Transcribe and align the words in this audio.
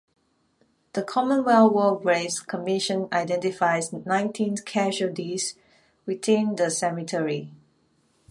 The 0.93 1.03
Commonwealth 1.03 1.73
War 1.73 1.99
Graves 2.01 2.39
Commission 2.39 3.07
identifies 3.13 3.93
nineteen 3.93 4.57
casualties 4.57 5.53
within 6.07 6.55
the 6.55 6.71
cemetery. 6.71 7.51